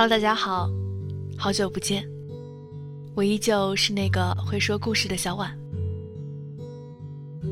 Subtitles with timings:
[0.00, 0.70] Hello，大家好，
[1.36, 2.08] 好久不见，
[3.16, 5.58] 我依旧是那个会说故事的小婉。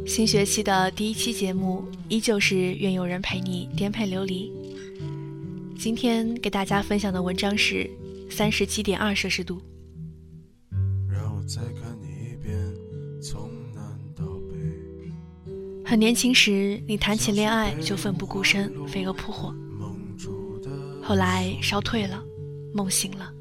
[0.07, 4.53] 新学期的第一期节目依旧是愿有人陪你颠沛流离。
[5.77, 7.91] 今天给大家分享的文章是
[8.31, 9.61] 三十七点二摄氏度。
[11.11, 12.57] 让我再看你一遍，
[13.21, 13.83] 从南
[14.15, 19.53] 到北很年轻时，你谈起恋爱就奋不顾身，飞蛾扑火。
[21.03, 22.21] 后来烧退了，
[22.77, 23.33] 梦醒了。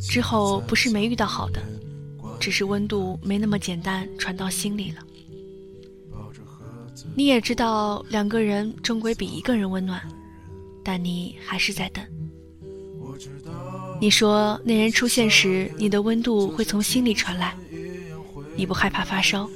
[0.00, 1.60] 之后不是没遇到好的，
[2.38, 5.02] 只是温度没那么简单传到心里了。
[7.14, 10.00] 你也知道，两个人终归比一个人温暖，
[10.84, 12.04] 但你还是在等。
[14.00, 17.54] 你说那人出现时，你的温度会从心里传来，
[18.56, 19.48] 你不害怕发烧，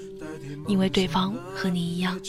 [0.68, 2.20] 因为对方和你一样。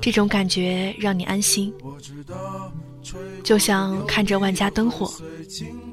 [0.00, 1.72] 这种感觉让你安心，
[3.42, 5.12] 就像看着万家灯火、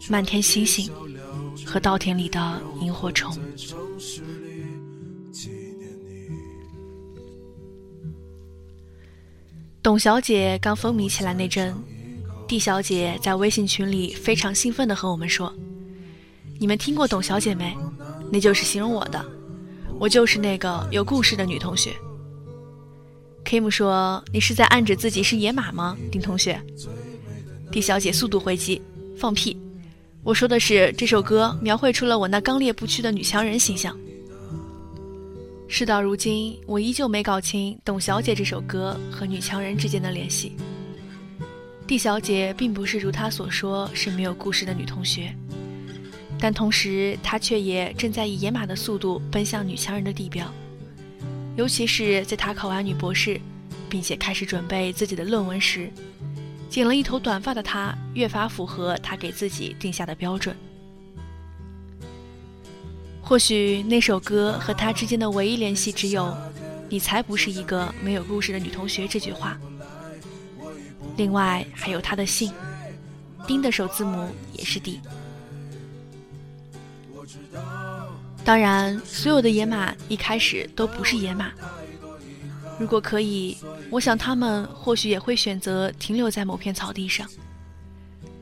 [0.10, 0.90] 漫天星星
[1.66, 3.38] 和稻田里的萤火虫。
[9.84, 11.74] 董小姐刚风靡起来那阵，
[12.48, 15.52] 蒂小姐在微信群里非常兴奋地和我们说
[16.60, 17.76] ：“你们听过董小姐没？
[18.32, 19.26] 那就是形容我的，
[20.00, 21.94] 我就是那个有故事的女同学。”
[23.44, 26.62] Kim 说：“你是在暗指自己是野马吗，丁同学？”
[27.72, 28.82] 狄小姐速度回击
[29.16, 29.56] ：“放屁！
[30.24, 33.98] 我说的是这首歌描绘出了我那刚烈不屈的女强人形象。”
[35.70, 40.58] 事到如今，我依旧没搞清董小姐这首歌和女强人之间的联系。
[41.88, 45.34] 狄小姐并不是如她所说是没有故事的女同学，
[46.38, 50.46] 但同时她却也正在以野马的速度奔向女强人的地标。
[51.56, 53.40] 尤其是在她考完女博士，
[53.90, 55.90] 并且开始准备自己的论文时，
[56.72, 60.56] 剪了一头短发的他越发符合他给自己定下的标准。
[63.22, 66.34] 或许那首歌和他之间的唯一联系只有
[66.88, 69.60] “你才不是一个没有故事的女同学”这句话。
[71.18, 72.50] 另外还有他的姓，
[73.46, 75.02] 丁的首字母也是 D。
[78.46, 81.52] 当然，所有的野马一开始都不是野马。
[82.82, 83.56] 如果可以，
[83.92, 87.30] 我想他们或许也会选择停留在某片草地上，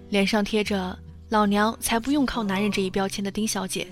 [0.09, 3.85] 脸上贴着“老娘才不用靠男人”这一标签的丁小姐，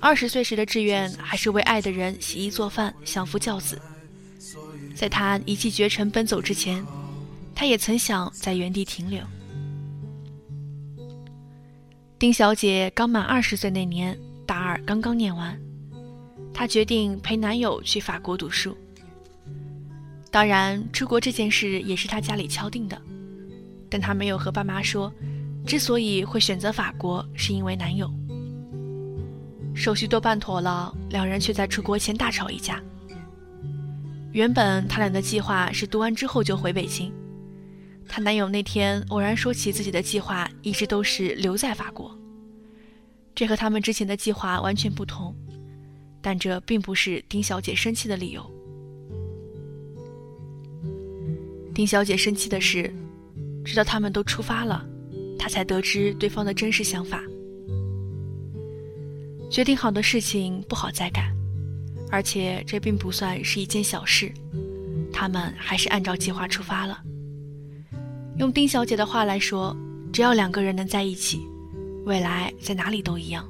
[0.00, 3.78] 二十岁时的志愿还是为爱的人洗衣做饭、相夫教子。
[4.94, 6.82] 在她一骑绝尘奔走之前，
[7.54, 9.22] 她也曾想在原地停留。
[12.18, 14.18] 丁小姐刚满二十岁那年。
[14.46, 15.60] 大二刚刚念完，
[16.54, 18.74] 她决定陪男友去法国读书。
[20.30, 23.00] 当然，出国这件事也是她家里敲定的，
[23.88, 25.12] 但她没有和爸妈说，
[25.66, 28.12] 之所以会选择法国，是因为男友。
[29.74, 32.82] 手续都办妥了，两人却在出国前大吵一架。
[34.32, 37.10] 原本他俩的计划是读完之后就回北京，
[38.06, 42.14] 她男友那天偶然说起自己的计划，一直都是留在法国。
[43.34, 45.34] 这和他们之前的计划完全不同，
[46.20, 48.57] 但这并不是丁小姐生气的理由。
[51.78, 52.92] 丁小姐生气的是，
[53.64, 54.84] 直到他们都出发了，
[55.38, 57.22] 她才得知对方的真实想法。
[59.48, 61.32] 决定好的事情不好再改，
[62.10, 64.32] 而且这并不算是一件小事，
[65.12, 67.00] 他们还是按照计划出发了。
[68.38, 69.76] 用丁小姐的话来说，
[70.12, 71.40] 只要两个人能在一起。
[72.06, 73.48] 未来在哪里都一样。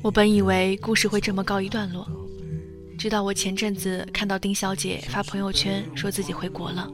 [0.00, 2.08] 我本以为故事会这么告一段落，
[3.04, 6.90] 直到我前阵子看到丁小姐发朋友圈说自己回国了。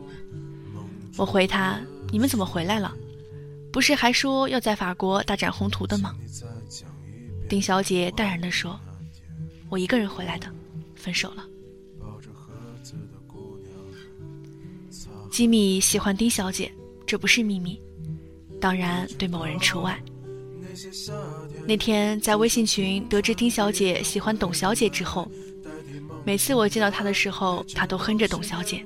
[1.17, 2.93] 我回她：“你们怎么回来了？
[3.73, 6.13] 不是还说要在法国大展宏图的吗？”
[7.49, 8.77] 丁小姐淡然地说
[9.71, 10.49] ：“我一个人回来的，
[10.97, 11.47] 分手了。”
[15.31, 16.73] 吉米喜欢丁小姐，
[17.07, 17.81] 这不是秘密。
[18.61, 19.97] 当然，对某人除外。
[21.69, 25.31] 那天在微信群得知丁小姐喜欢董小姐之后，
[26.25, 28.85] 每次我见到他的时候，他都哼着董小姐。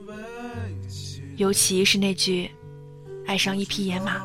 [1.37, 2.51] 尤其是那句
[3.27, 4.23] “爱上一匹野马，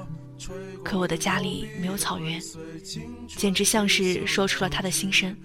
[0.83, 2.39] 可我的家里没有草原”，
[3.27, 5.35] 简直像是说出了他的心声。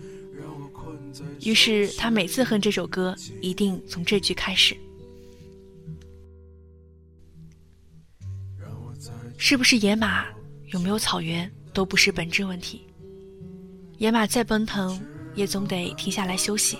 [1.43, 4.77] 于是他每次哼这首歌，一定从这句开始。
[9.39, 10.27] 是不是野马，
[10.73, 12.87] 有没有草原，都不是本质问题。
[13.99, 15.01] 野马再奔腾，
[15.35, 16.79] 也总得停下来休息。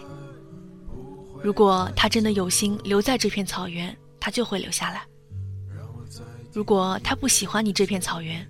[1.45, 5.05] 如果他真的有心留在这片草原，他就会留下来。
[6.55, 8.49] 如果他不喜欢你这片草原，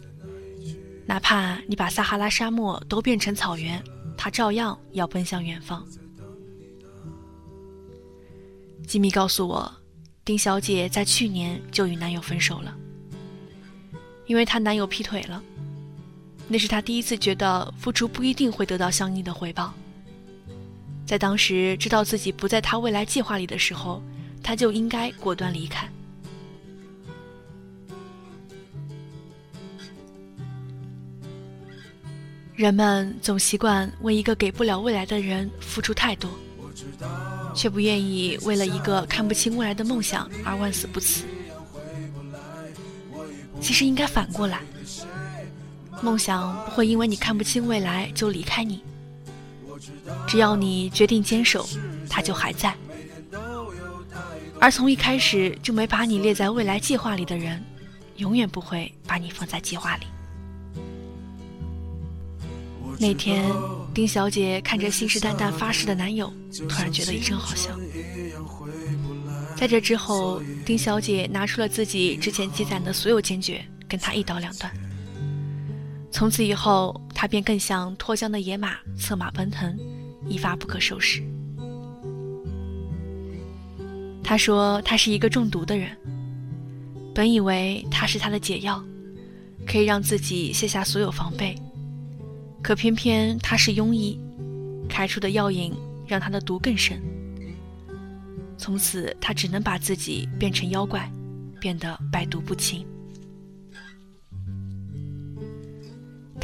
[1.04, 3.82] 哪怕你把撒哈拉沙漠都变成草原，
[4.16, 5.84] 他照样要奔向远方。
[8.86, 9.74] 吉米告诉我，
[10.24, 12.76] 丁小姐在去年就与男友分手了，
[14.26, 15.42] 因为她男友劈腿了。
[16.46, 19.74] 那是她第一次觉得付出不一定会得到相应的回报。
[21.06, 24.02] 在当时知道自己不在他未来计划里的时候，
[24.42, 25.88] 他就应该果断离开。
[32.54, 36.30] 人们总习惯为一个给不了未来的人付出太多，
[37.54, 41.24] 却不愿意为了一个看不清未来的梦想而万死不辞。
[43.60, 44.60] 其实应该反过来，
[46.00, 48.82] 梦想不会因为你看不清未来就离开你。
[50.26, 51.68] 只要你决定坚守，
[52.08, 52.74] 它就还在。
[54.60, 57.62] 而从一开始就没把你列在未来计划里的人，
[58.16, 60.06] 永远不会把你放在计划里。
[62.98, 63.44] 那天，
[63.92, 66.32] 丁小姐看着信誓旦旦发誓的男友，
[66.68, 67.70] 突然觉得一阵好笑。
[69.56, 74.72] 在这之后，丁小姐拿出了自己之前积攒的所有坚决，跟他一刀两断。
[76.12, 79.74] 从此以后，他便更像脱缰的野马，策马奔腾。
[80.28, 81.22] 一发不可收拾。
[84.22, 85.96] 他说他是一个中毒的人，
[87.14, 88.84] 本以为他是他的解药，
[89.66, 91.56] 可以让自己卸下所有防备，
[92.62, 94.20] 可偏偏他是庸医，
[94.86, 95.72] 开出的药引
[96.06, 97.00] 让他的毒更深。
[98.58, 101.10] 从此他只能把自己变成妖怪，
[101.58, 102.86] 变得百毒不侵。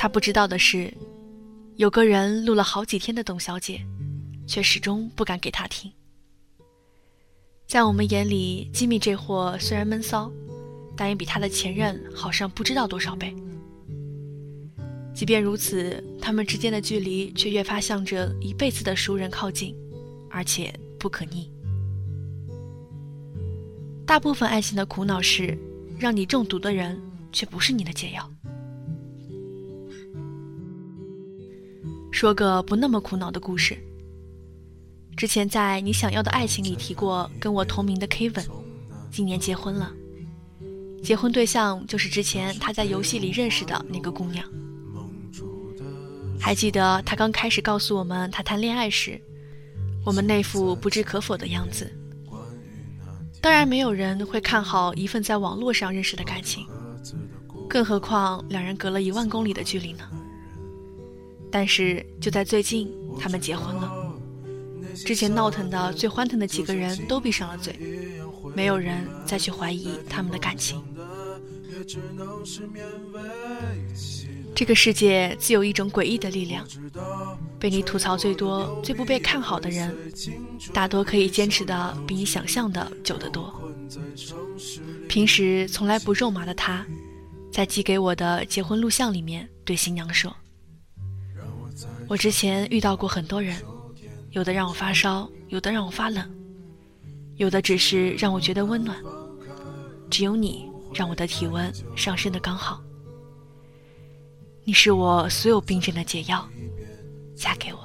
[0.00, 0.90] 他不知道的是。
[1.76, 3.84] 有个人录了好几天的董小姐，
[4.46, 5.92] 却始终不敢给他听。
[7.66, 10.32] 在我们眼里，吉米这货虽然闷骚，
[10.96, 13.34] 但也比他的前任好上不知道多少倍。
[15.14, 19.76] 即便如此，他们之间的距离却越发向着一辈子的熟人靠近，
[20.30, 21.52] 而且不可逆。
[24.06, 25.58] 大部分爱情的苦恼是，
[25.98, 26.98] 让你中毒的人
[27.32, 28.30] 却不是你的解药。
[32.10, 33.78] 说个不那么苦恼的故事。
[35.16, 38.46] 之前在你想要的爱情里提过，跟我同名的 Kevin，
[39.10, 39.92] 今年结婚了。
[41.02, 44.44] 结婚对象就是之前他在游戏里认识的那个姑娘。
[46.38, 49.20] 还记得他刚开始告诉我们他谈恋爱时，
[50.04, 51.90] 我们那副不置可否的样子。
[53.42, 56.66] 当然，没有人会看好一份在网络上认识的感情，
[57.68, 60.04] 更何况两人隔了一万公里的距离呢？
[61.50, 63.92] 但是就在最近，他们结婚了。
[64.94, 67.78] 之前闹腾的最欢腾的几个人都闭上了嘴，
[68.54, 70.82] 没有人再去怀疑他们的感情。
[74.54, 76.66] 这个世界自有一种诡异的力量，
[77.58, 79.96] 被你吐槽最多、最不被看好的人，
[80.72, 83.52] 大多可以坚持的比你想象的久得多。
[85.08, 86.84] 平时从来不肉麻的他，
[87.50, 90.36] 在寄给我的结婚录像里面对新娘说。
[92.10, 93.56] 我之前遇到过很多人，
[94.32, 96.28] 有的让我发烧，有的让我发冷，
[97.36, 99.00] 有的只是让我觉得温暖，
[100.10, 102.82] 只有你让我的体温上升的刚好。
[104.64, 106.44] 你是我所有病症的解药，
[107.36, 107.78] 嫁给我。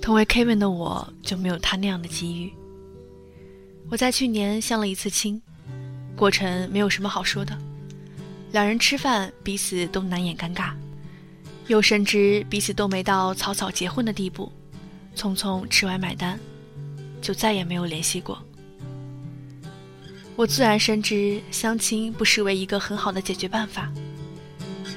[0.00, 2.52] 同为 Kevin 的我就没有他那样的机遇。
[3.90, 5.42] 我在去年相了一次亲，
[6.14, 7.58] 过程没有什么好说的。
[8.52, 10.72] 两人吃饭，彼此都难掩尴尬，
[11.68, 14.50] 又深知彼此都没到草草结婚的地步，
[15.14, 16.38] 匆匆吃完买单，
[17.22, 18.42] 就再也没有联系过。
[20.34, 23.88] 我自然深知相亲不失为一个很好的解决办法，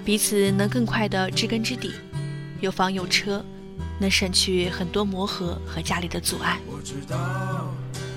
[0.03, 1.91] 彼此能更快的知根知底，
[2.59, 3.45] 有房有车，
[3.99, 6.59] 能省去很多磨合和家里的阻碍。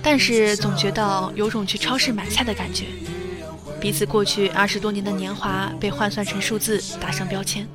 [0.03, 2.87] 但是总觉得有种去超市买菜的感觉。
[3.87, 7.69] 彼此过去二十多年的年华被换算成数字，打上标签，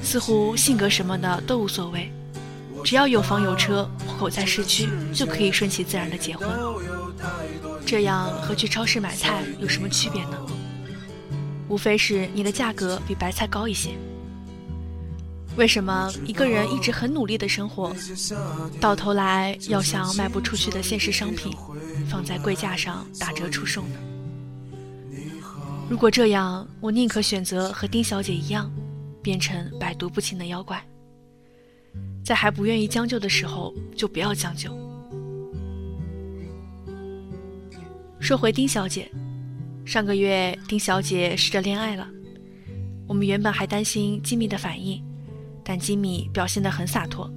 [0.00, 2.08] 似乎性格什么的都无所谓，
[2.84, 6.48] 只要有房有车，户口在市区，就可以顺其自然的结婚。
[7.84, 10.38] 这样和去超市买菜有什么区别呢？
[11.66, 13.90] 无非是你的价格比白菜高一些。
[15.56, 17.92] 为什么一个人一直很努力的生活，
[18.80, 21.52] 到头来要像卖不出去的现实商品
[22.08, 23.96] 放在柜架上打折出售呢？
[25.92, 28.72] 如果这样，我宁可选择和丁小姐一样，
[29.22, 30.82] 变成百毒不侵的妖怪。
[32.24, 34.74] 在还不愿意将就的时候，就不要将就。
[38.18, 39.12] 说回丁小姐，
[39.84, 42.08] 上个月丁小姐试着恋爱了，
[43.06, 45.04] 我们原本还担心吉米的反应，
[45.62, 47.30] 但吉米表现得很洒脱，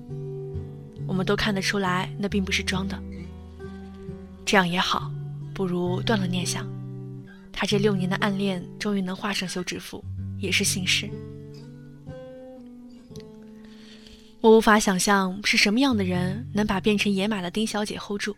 [1.05, 2.97] 我们都看得出来那并不是装的。
[4.45, 5.11] 这样也好，
[5.53, 6.65] 不如断了念想。
[7.57, 10.03] 他这六年的暗恋终于能画上休止符，
[10.37, 11.09] 也是幸事。
[14.41, 18.35] 我无法想象是什么样的人能把变成野马的丁小姐 hold 住。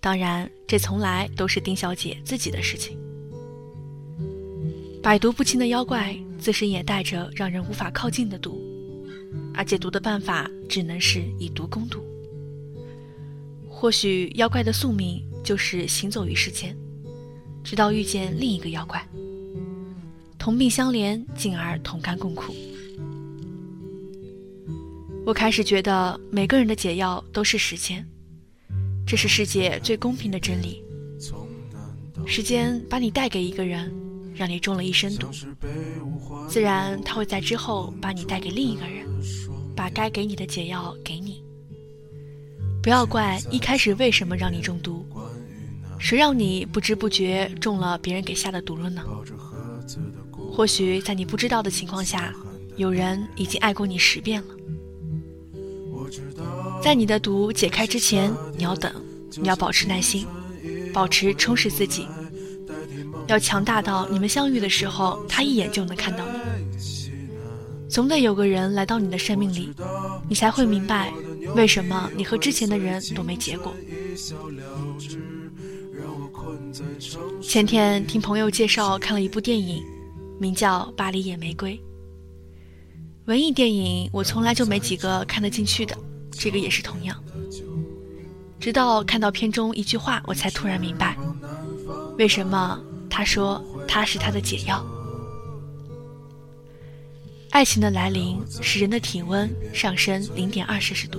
[0.00, 2.98] 当然，这从来都是丁小姐自己的事情。
[5.02, 8.60] 百毒不侵的妖怪自身也带着让人无法靠近的毒，
[9.54, 12.02] 而解毒的办法只能是以毒攻毒。
[13.68, 16.76] 或许妖怪的宿命就是行走于世间，
[17.66, 19.04] 直到遇见另一个妖怪，
[20.38, 22.54] 同病相怜，进而同甘共苦。
[25.26, 28.06] 我开始觉得每个人的解药都是时间，
[29.04, 30.80] 这是世界最公平的真理。
[32.24, 33.92] 时间把你带给一个人，
[34.32, 35.26] 让你中了一身毒，
[36.48, 39.04] 自然他会在之后把你带给另一个人，
[39.74, 41.42] 把该给你的解药给你。
[42.80, 45.04] 不要怪一开始为什么让你中毒，
[45.98, 49.02] 谁让你不知不觉中了别人给下的毒了呢？
[50.52, 52.32] 或许在你不知道的情况下，
[52.76, 54.48] 有人已经爱过你十遍了。
[56.82, 58.92] 在你的毒解开之前，你要等，
[59.40, 60.26] 你要保持耐心，
[60.92, 62.06] 保持充实自己，
[63.26, 66.38] 要强大到你们相遇的时候，他一眼就能看到你。
[67.88, 69.72] 总得有个人来到你的生命里，
[70.28, 71.12] 你才会明白
[71.54, 73.74] 为什么你和之前的人都没结果。
[77.40, 79.82] 前天听朋友介绍看了一部电影，
[80.38, 81.74] 名叫《巴黎野玫瑰》。
[83.26, 85.96] 文艺电影我从来就没几个看得进去的。
[86.32, 87.22] 这个也是同样，
[88.60, 91.16] 直到看到片中一句话，我才突然明白，
[92.18, 92.78] 为什么
[93.08, 94.84] 他说他是他的解药。
[97.50, 101.18] 爱情的来临使人的体温上升零点二摄氏度。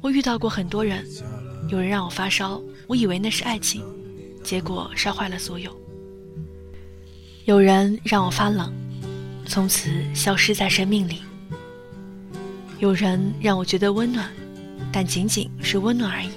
[0.00, 1.06] 我遇到过很多人，
[1.74, 3.82] 有人让我发烧，我以为那是爱情，
[4.44, 5.72] 结果烧坏了所有；
[7.46, 8.72] 有人让我发冷，
[9.44, 11.22] 从此消失在生命里。
[12.78, 14.30] 有人让我觉得温暖，
[14.92, 16.30] 但仅仅是温暖而已。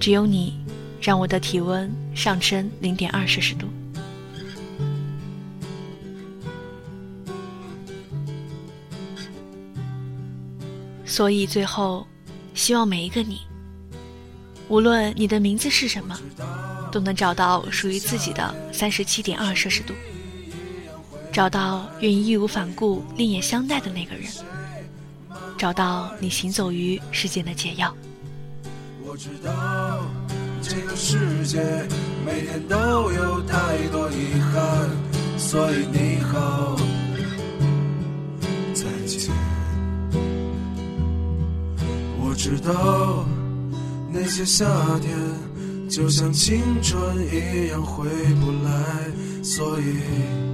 [0.00, 0.58] 只有你，
[1.00, 3.68] 让我的体温上升零点二摄氏度。
[11.04, 12.04] 所以最后，
[12.54, 13.40] 希望每一个你，
[14.68, 16.16] 无论你的名字是什么，
[16.90, 19.92] 都能找到属于自己的三十七点二摄氏度。
[21.32, 24.30] 找到愿意义无反顾另眼相待的那个人，
[25.58, 27.92] 找到你行走于世间的解药。
[29.04, 30.00] 我知道
[30.62, 31.60] 这个世界
[32.24, 32.76] 每天都
[33.10, 34.88] 有太多遗憾，
[35.36, 36.76] 所以你好，
[42.44, 43.24] 知道
[44.12, 44.66] 那些夏
[45.00, 45.16] 天
[45.88, 48.04] 就像青春一样回
[48.38, 50.53] 不来，所以。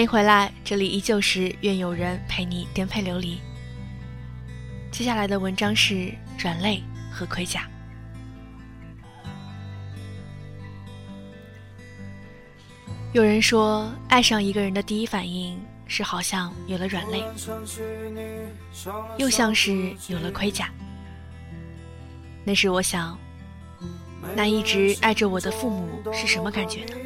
[0.00, 3.38] 欢迎回来，这里依旧是愿有人陪你颠沛流离。
[4.90, 7.68] 接下来的文章是软肋和盔甲。
[13.12, 17.22] 有人说，爱上一个人的第一反应是好像有了软肋，
[19.18, 20.70] 又像是有了盔甲。
[22.42, 23.18] 那时我想，
[24.34, 26.96] 那一直爱着我的父母是什么感觉呢？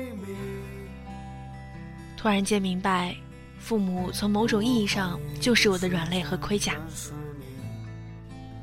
[2.24, 3.14] 突然间明白，
[3.58, 6.72] 父母从某种意义上就是我的软肋和盔甲。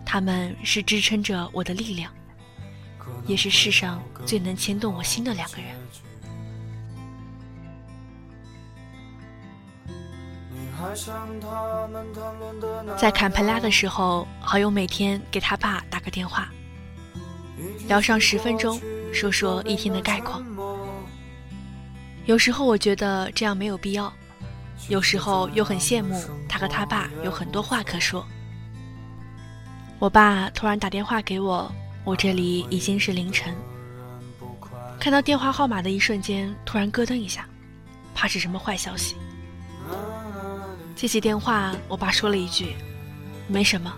[0.03, 2.11] 他们是支撑着我的力量，
[3.27, 5.75] 也是世上最能牵动我心的两个人。
[12.97, 16.51] 在坎培拉的时候，好友每天给他爸打个电话，
[17.87, 18.81] 聊上十分钟，
[19.13, 20.43] 说说一天的概况。
[22.31, 24.11] 有时候我觉得这样没有必要，
[24.87, 28.25] 有时候又很羡慕他和他爸有很多话可说。
[29.99, 31.69] 我爸突然打电话给我，
[32.05, 33.53] 我这里已经是凌晨。
[34.97, 37.45] 看到电话号码的一瞬间，突然咯噔一下，
[38.15, 39.17] 怕是什么坏消息。
[40.95, 42.77] 接起电话，我爸说了一句
[43.45, 43.93] ：“没什么，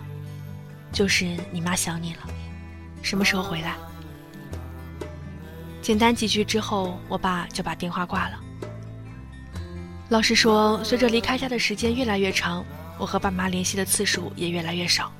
[0.90, 2.22] 就是你妈想你了，
[3.00, 3.76] 什么时候回来？”
[5.84, 8.40] 简单几句之后，我爸就把电话挂了。
[10.08, 12.64] 老实说，随着离开家的时间越来越长，
[12.98, 15.12] 我和爸妈联系的次数也越来越少。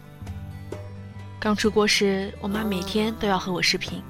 [1.39, 4.03] 刚出国时，我妈每天都要和我视频。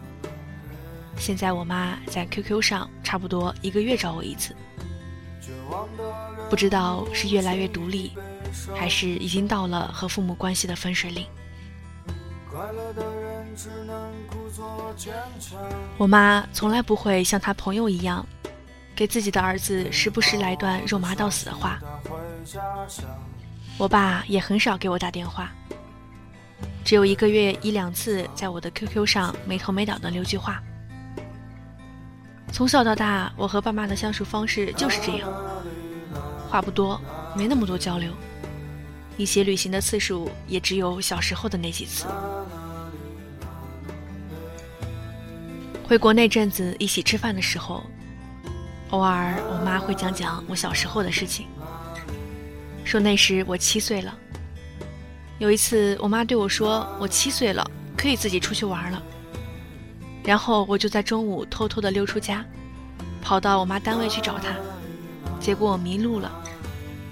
[1.16, 4.54] 现在我妈在 QQ 上差不多一个月找我一次。
[6.49, 8.12] 不知道是越来越独立，
[8.76, 11.26] 还是已经到了和父母关系的分水岭。
[15.96, 18.26] 我妈从来不会像她朋友一样，
[18.94, 21.80] 给自己的儿子时不时来段肉麻到死的话。
[23.78, 25.50] 我爸也很少给我打电话。
[26.84, 30.62] 只有一个月一两次，在我的 QQ 上没头没脑的留句话。
[32.52, 35.32] 从小到大，我和爸妈的相处方式就是这样，
[36.49, 37.00] 话不多，
[37.34, 38.12] 没那么多交流，
[39.16, 42.06] 一起旅行的次数也只有小时候的那几次。
[45.86, 47.84] 回国那阵子，一起吃饭的时候，
[48.88, 51.46] 偶尔我妈会讲讲我小时候的事情，
[52.84, 54.16] 说那时我七岁了。
[55.38, 59.02] 有一次，我妈对我说：“我七岁了，可以自己出去玩了。”
[60.24, 62.42] 然后我就在中午偷偷的溜出家，
[63.20, 64.56] 跑到我妈单位去找她，
[65.38, 66.32] 结果我迷路了。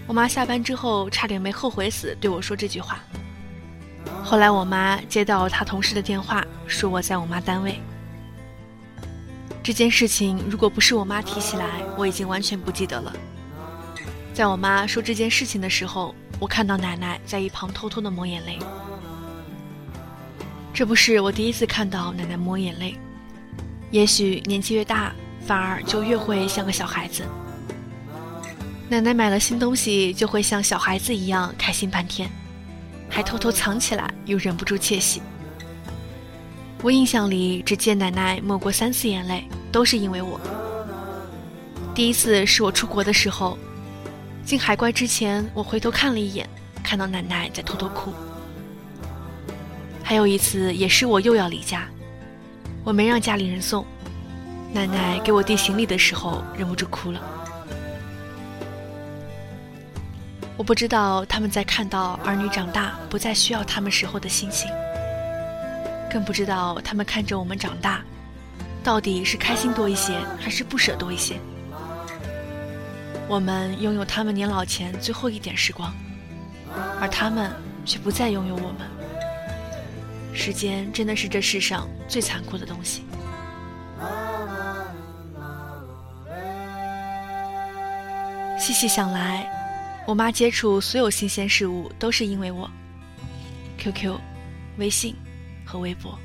[0.07, 2.99] 我妈下班之后差点没后悔死，对我说这句话。
[4.25, 7.79] 后来我妈接到她同事的电话，说我在我妈单位。
[9.63, 13.13] 这件事情如果不是我妈提起来，我已经完全不记得了。
[14.35, 16.15] 在我妈说这件事情的时候。
[16.41, 18.59] 我看到奶奶在一旁偷偷的抹眼泪，
[20.75, 22.99] 这不是我第一次看到奶奶抹眼泪。
[23.93, 25.13] 也许年纪越大，
[25.47, 27.23] 反而就越会像个小孩子。
[28.89, 32.29] 奶奶买了新东西，就会像小孩子一样开心半天，
[33.09, 35.23] 还偷偷藏起来，又忍不住窃喜。
[36.83, 40.41] 我印象里只见奶奶抹过三次眼泪，都是因为我。
[41.95, 43.57] 第一次是我出国的时候。
[44.45, 46.45] 进海关之前，我回头看了一眼，
[46.83, 48.13] 看到奶奶在偷偷哭。
[50.03, 51.87] 还有一次，也是我又要离家，
[52.83, 53.87] 我没让家里人送，
[54.73, 57.21] 奶奶给我递行李的时候，忍不住哭了。
[60.57, 64.69] 我不知道他们在看到儿女长大不再需要他们时候的心情，
[66.13, 68.03] 更不知道他们看着我们长大，
[68.85, 71.41] 到底是开心多一些，还是不舍多一些。
[73.27, 75.91] 我们拥有他们年老前最后一点时光，
[77.01, 77.51] 而他们
[77.87, 78.81] 却不再拥有我们。
[80.35, 83.05] 时间真的是这世上最残酷的东西。
[88.59, 89.49] 细细想来，
[90.07, 92.71] 我妈接触所有新鲜事物都是因为我。
[93.79, 94.15] QQ、
[94.77, 95.17] 微信
[95.73, 96.19] 和微博。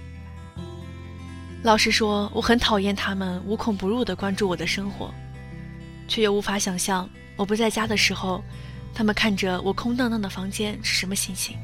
[1.64, 5.14] 老实说，我很讨厌他们无孔不入的关注我的生活。
[6.10, 8.42] 却又无法想象，我不在家的时候，
[8.94, 11.58] 他们看着我空荡荡的房间是什么心情。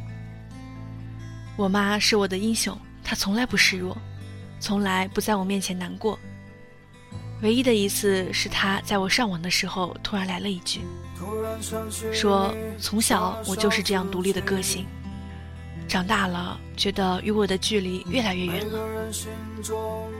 [1.55, 3.97] 我妈是我的英雄，她从来不示弱，
[4.59, 6.19] 从来不在我面前难过。
[7.41, 10.81] 唯一的一次是她在我上网的时候突然来了一句，
[12.11, 14.85] 说从小我就是这样独立的个性，
[15.93, 18.79] 长大了觉得与我的距离越来越远了。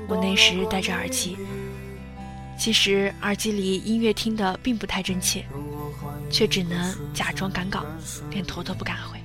[0.07, 1.35] 我那时戴着耳机。
[2.59, 5.43] 其实耳机里音乐听的并不太真切，
[6.29, 7.83] 却只能假装赶稿，
[8.29, 9.19] 连头都不敢回。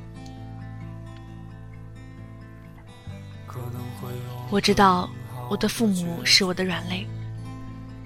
[4.48, 5.10] 我知道
[5.50, 7.06] 我的父母是我的软肋，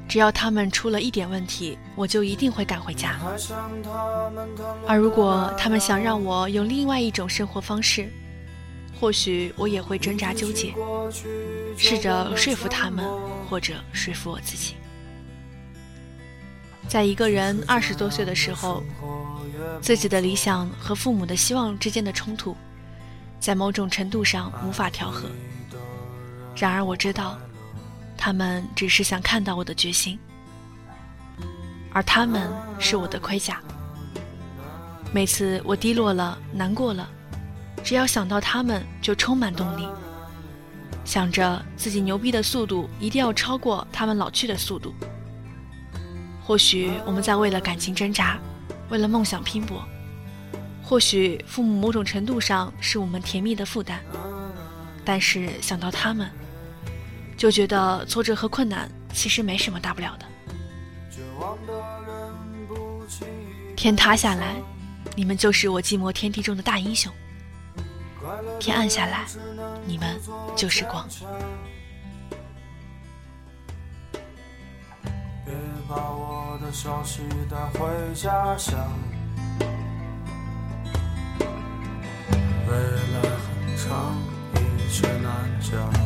[0.09, 3.21] 只要他们出了一点问题，我就一定会赶回家。
[4.89, 8.13] 而如果他们想让我有另外一种生活方式，
[9.03, 10.73] 或许我也会挣扎纠结，
[11.77, 13.05] 试着说服他们，
[13.51, 14.77] 或者说服我自己。
[16.87, 18.81] 在一个人二十多岁的时候，
[19.81, 22.57] 自己的理想和父母的希望之间的冲突，
[23.41, 25.29] 在某种程度上无法调和。
[26.55, 27.37] 然而我知道，
[28.17, 30.17] 他们只是想看到我的决心，
[31.93, 33.61] 而他们是我的盔甲。
[35.13, 37.11] 每次我低落了、难过了，
[37.85, 39.87] 只要想到他们，就充满动力，
[41.05, 44.95] 想着自己牛逼的速度一定要超过他们老去的速度。
[46.43, 48.39] 或许我们在为了感情挣扎，
[48.89, 49.77] 为了梦想拼搏；
[50.83, 53.99] 或许父母某种程度上是我们甜蜜的负担，
[55.05, 56.31] 但是想到他们，
[57.37, 60.27] 就觉得挫折和困难其实没什么大不了的。
[63.77, 64.55] 天塌下来。
[65.15, 67.13] 你们就是我寂寞天地中的大英雄。
[68.59, 69.27] 天暗下来，
[69.87, 70.21] 你们
[70.57, 71.09] 就是光。
[75.45, 75.55] 别
[75.89, 78.79] 把我的消息带回家乡，
[82.69, 82.77] 未
[83.13, 84.17] 来很长，
[84.55, 86.02] 一切难讲。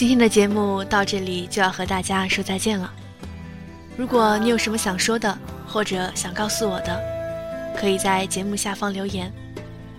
[0.00, 2.90] 今天的节目到这里就要和大家说再见了。
[3.98, 6.98] 如果你有什么想说的，或者想告诉我的，
[7.78, 9.30] 可以在节目下方留言，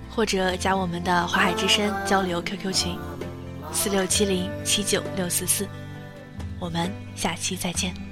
[0.09, 2.97] 或者加我们的华海之声交流 QQ 群：
[3.71, 5.67] 四六七零七九六四四。
[6.59, 8.10] 我们下期再见。